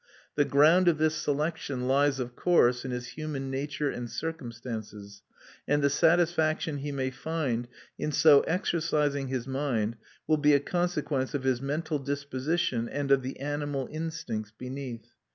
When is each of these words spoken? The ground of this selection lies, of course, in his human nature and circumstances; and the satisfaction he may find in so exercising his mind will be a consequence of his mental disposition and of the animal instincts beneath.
The 0.33 0.45
ground 0.45 0.87
of 0.87 0.97
this 0.97 1.13
selection 1.13 1.87
lies, 1.87 2.19
of 2.19 2.35
course, 2.35 2.83
in 2.83 2.89
his 2.89 3.09
human 3.09 3.51
nature 3.51 3.91
and 3.91 4.09
circumstances; 4.09 5.21
and 5.67 5.83
the 5.83 5.91
satisfaction 5.91 6.77
he 6.79 6.91
may 6.91 7.11
find 7.11 7.67
in 7.99 8.11
so 8.11 8.41
exercising 8.47 9.27
his 9.27 9.45
mind 9.45 9.97
will 10.25 10.37
be 10.37 10.55
a 10.55 10.59
consequence 10.59 11.35
of 11.35 11.43
his 11.43 11.61
mental 11.61 11.99
disposition 11.99 12.89
and 12.89 13.11
of 13.11 13.21
the 13.21 13.39
animal 13.39 13.87
instincts 13.91 14.49
beneath. 14.57 15.05